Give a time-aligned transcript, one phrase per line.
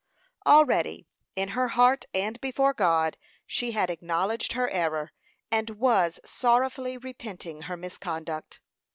[0.47, 1.05] Already,
[1.35, 5.11] in her heart and before God, she had acknowledged her error,
[5.51, 8.61] and was sorrowfully repenting her misconduct.